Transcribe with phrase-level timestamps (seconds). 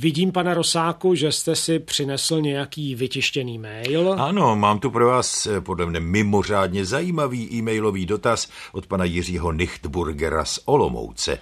[0.00, 4.12] Vidím, pane Rosáku, že jste si přinesl nějaký vytištěný mail.
[4.18, 9.52] Ano, mám tu pro vás eh, podle mne mimořádně zajímavý e-mailový dotaz od pana Jiřího
[9.52, 11.38] Nichtburgera z Olomouce,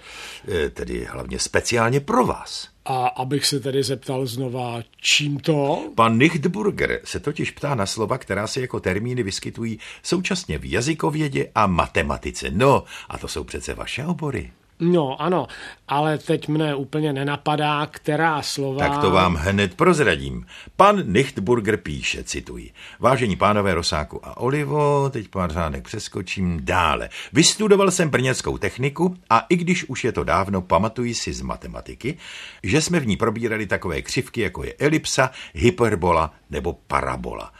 [0.47, 2.67] eh, tedy hlavně speciálně pro vás.
[2.85, 5.89] A abych se tedy zeptal znova, čím to?
[5.95, 11.51] Pan Nichtburger se totiž ptá na slova, která se jako termíny vyskytují současně v jazykovědě
[11.55, 12.51] a matematice.
[12.51, 14.51] No, a to jsou přece vaše obory.
[14.79, 15.47] No, ano,
[15.87, 18.89] ale teď mne úplně nenapadá, která slova...
[18.89, 20.45] Tak to vám hned prozradím.
[20.75, 22.71] Pan Nichtburger píše, cituji.
[22.99, 27.09] Vážení pánové Rosáku a Olivo, teď pár řádek přeskočím dále.
[27.33, 32.17] Vystudoval jsem brněckou techniku a i když už je to dávno, pamatuji si z matematiky,
[32.63, 37.53] že jsme v ní probírali takové křivky, jako je elipsa, hyperbola nebo parabola.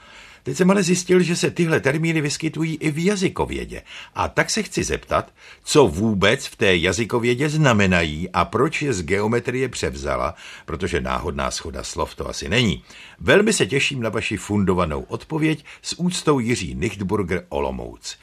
[0.47, 3.81] Teď jsem ale zjistil, že se tyhle termíny vyskytují i v jazykovědě.
[4.15, 5.33] A tak se chci zeptat,
[5.63, 11.83] co vůbec v té jazykovědě znamenají a proč je z geometrie převzala, protože náhodná schoda
[11.83, 12.83] slov to asi není.
[13.19, 18.17] Velmi se těším na vaši fundovanou odpověď s úctou Jiří Nichtburger Olomouc.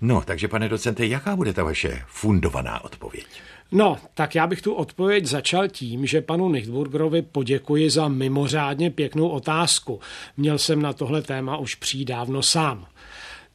[0.00, 3.26] No, takže pane docente, jaká bude ta vaše fundovaná odpověď?
[3.72, 9.28] No, tak já bych tu odpověď začal tím, že panu Nichtburgerovi poděkuji za mimořádně pěknou
[9.28, 10.00] otázku.
[10.36, 12.86] Měl jsem na tohle téma už přidávno sám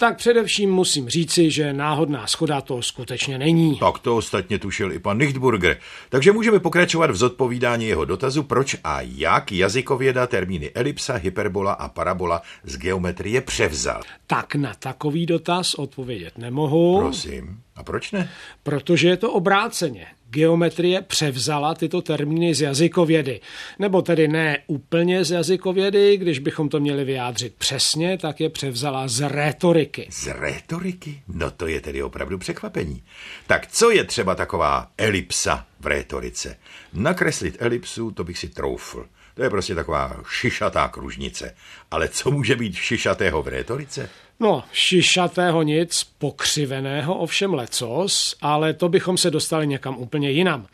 [0.04, 3.80] tak především musím říci, že náhodná schoda to skutečně není.
[3.80, 5.78] Tak to ostatně tušil i pan Nichtburger.
[6.10, 11.90] Takže můžeme pokračovat v zodpovídání jeho dotazu, proč a jak jazykověda termíny elipsa, hyperbola a
[11.90, 14.02] parabola z geometrie převzal.
[14.28, 17.00] Tak na takový dotaz odpovědět nemohu.
[17.00, 17.60] Prosím.
[17.76, 18.30] A proč ne?
[18.64, 23.42] Protože je to obráceně geometrie převzala tyto termíny z jazykovědy.
[23.80, 29.08] Nebo tedy ne úplně z jazykovědy, když bychom to měli vyjádřit přesně, tak je převzala
[29.08, 30.08] z rétoriky.
[30.12, 31.22] Z rétoriky?
[31.28, 33.04] No to je tedy opravdu překvapení.
[33.48, 36.58] Tak co je třeba taková elipsa v rétorice?
[36.94, 39.06] Nakreslit elipsu, to bych si troufl.
[39.34, 41.56] To je prostě taková šišatá kružnice.
[41.92, 44.10] Ale co může být šišatého v rétorice?
[44.40, 50.68] No, šišatého nic, pokřiveného ovšem lecos, ale to bychom se dostali někam úplně jinam.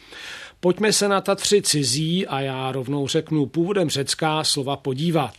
[0.60, 5.34] Pojďme se na ta tři cizí a já rovnou řeknu původem řecká slova podívat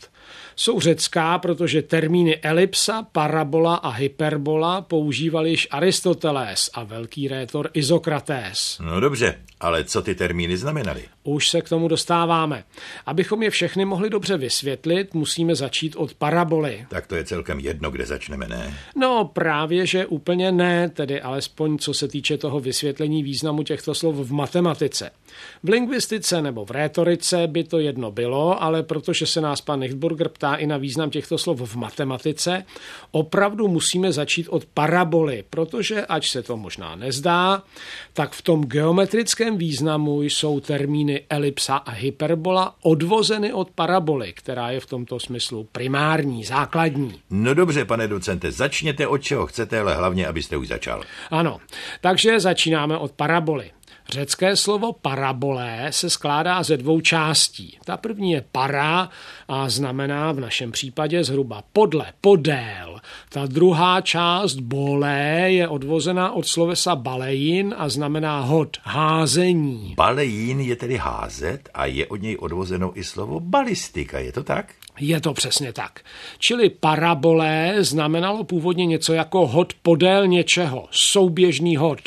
[0.61, 8.79] jsou řecká, protože termíny elipsa, parabola a hyperbola používal již Aristoteles a velký rétor Izokrates.
[8.85, 11.03] No dobře, ale co ty termíny znamenaly?
[11.25, 12.65] Už se k tomu dostáváme.
[13.07, 16.87] Abychom je všechny mohli dobře vysvětlit, musíme začít od paraboly.
[16.89, 18.79] Tak to je celkem jedno, kde začneme, ne?
[18.97, 24.17] No právě, že úplně ne, tedy alespoň co se týče toho vysvětlení významu těchto slov
[24.17, 25.11] v matematice.
[25.63, 30.29] V lingvistice nebo v rétorice by to jedno bylo, ale protože se nás pan Nichtburger
[30.29, 32.65] ptá i na význam těchto slov v matematice,
[33.11, 37.63] opravdu musíme začít od paraboly, protože ač se to možná nezdá,
[38.13, 44.81] tak v tom geometrickém významu jsou termíny elipsa a hyperbola odvozeny od paraboly, která je
[44.81, 47.21] v tomto smyslu primární, základní.
[47.31, 51.03] No dobře, pane docente, začněte od čeho chcete, ale hlavně, abyste už začal.
[51.31, 51.59] Ano,
[52.01, 53.71] takže začínáme od paraboly.
[54.13, 57.79] Řecké slovo parabolé se skládá ze dvou částí.
[57.85, 59.09] Ta první je para
[59.49, 63.01] a znamená v našem případě zhruba podle, podél.
[63.29, 69.95] Ta druhá část bolé je odvozena od slovesa balejin a znamená hod, házení.
[69.97, 74.75] Balejin je tedy házet a je od něj odvozeno i slovo balistika, je to tak?
[75.01, 76.01] Je to přesně tak.
[76.39, 82.01] Čili parabolé znamenalo původně něco jako hod podél něčeho, souběžný hod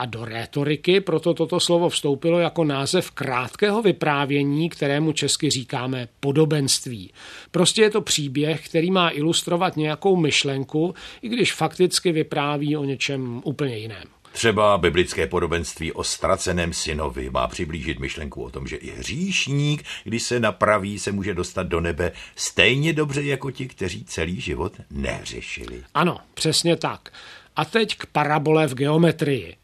[0.00, 7.12] a do rétoriky proto toto slovo vstoupilo jako název krátkého vyprávění, kterému česky říkáme podobenství.
[7.50, 13.40] Prostě je to příběh, který má ilustrovat nějakou myšlenku, i když fakticky vypráví o něčem
[13.44, 14.04] úplně jiném.
[14.32, 20.22] Třeba biblické podobenství o ztraceném synovi má přiblížit myšlenku o tom, že i hříšník, když
[20.22, 25.82] se napraví, se může dostat do nebe stejně dobře jako ti, kteří celý život neřešili.
[25.94, 27.12] Ano, přesně tak.
[27.56, 29.56] A teď k parabole v geometrii.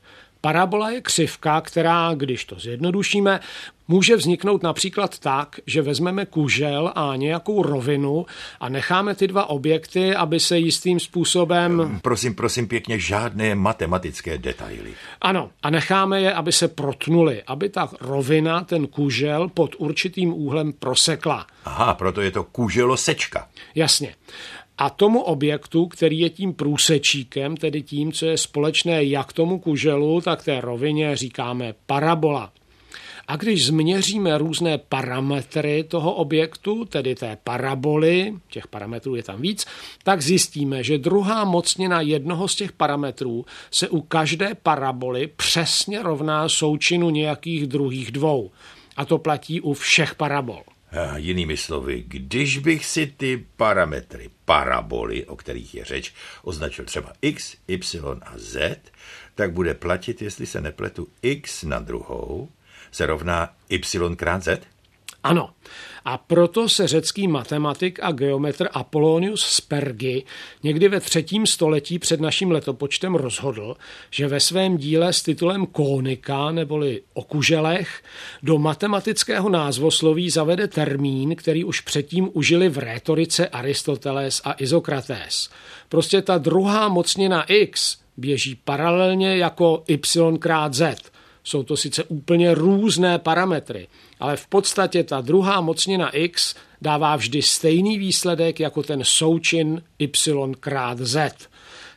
[0.47, 3.41] Parabola je křivka, která, když to zjednodušíme,
[3.89, 8.27] může vzniknout například tak, že vezmeme kužel a nějakou rovinu
[8.61, 11.99] a necháme ty dva objekty, aby se jistým způsobem...
[12.03, 14.95] Prosím, prosím pěkně, žádné matematické detaily.
[15.21, 20.73] Ano, a necháme je, aby se protnuli, aby ta rovina, ten kužel pod určitým úhlem
[20.73, 21.47] prosekla.
[21.65, 23.49] Aha, proto je to kuželosečka.
[23.75, 24.15] Jasně.
[24.79, 30.21] A tomu objektu, který je tím průsečíkem, tedy tím, co je společné jak tomu kuželu,
[30.21, 32.53] tak té rovině, říkáme parabola.
[33.29, 39.67] A když změříme různé parametry toho objektu, tedy té paraboly, těch parametrů je tam víc,
[40.03, 46.49] tak zjistíme, že druhá mocnina jednoho z těch parametrů se u každé paraboly přesně rovná
[46.49, 48.51] součinu nějakých druhých dvou.
[48.97, 50.63] A to platí u všech parabol.
[51.17, 57.57] Jinými slovy, když bych si ty parametry paraboly, o kterých je řeč, označil třeba x,
[57.69, 58.77] y a z,
[59.35, 62.49] tak bude platit, jestli se nepletu, x na druhou
[62.91, 64.61] se rovná y krát z?
[65.27, 65.51] Ano.
[66.05, 70.25] A proto se řecký matematik a geometr Apollonius Spergy
[70.63, 73.77] někdy ve třetím století před naším letopočtem rozhodl,
[74.11, 78.03] že ve svém díle s titulem Kónika neboli o kuželech
[78.43, 85.51] do matematického názvosloví zavede termín, který už předtím užili v rétorice Aristoteles a Izokrates.
[85.89, 91.16] Prostě ta druhá mocnina x běží paralelně jako y krát z.
[91.47, 93.89] Jsou to sice úplně různé parametry,
[94.21, 100.55] ale v podstatě ta druhá mocnina x dává vždy stejný výsledek jako ten součin y
[100.61, 101.33] krát z.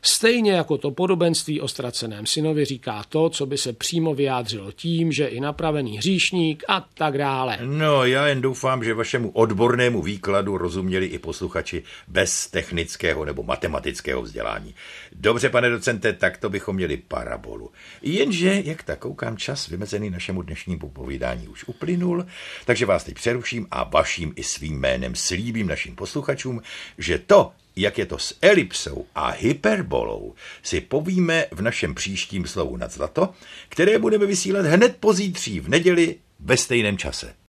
[0.01, 5.12] Stejně jako to podobenství o ztraceném synovi říká to, co by se přímo vyjádřilo tím,
[5.12, 7.57] že i napravený hříšník a tak dále.
[7.63, 14.22] No, já jen doufám, že vašemu odbornému výkladu rozuměli i posluchači bez technického nebo matematického
[14.22, 14.75] vzdělání.
[15.12, 17.72] Dobře, pane docente, tak to bychom měli parabolu.
[18.01, 22.25] Jenže, jak tak koukám, čas vymezený našemu dnešnímu povídání už uplynul,
[22.66, 26.62] takže vás teď přeruším a vaším i svým jménem slíbím našim posluchačům,
[26.98, 30.33] že to, jak je to s elipsou a hyperbolou,
[30.63, 33.29] si povíme v našem příštím slovu nad zlato,
[33.69, 37.35] které budeme vysílat hned pozítří v neděli ve stejném čase.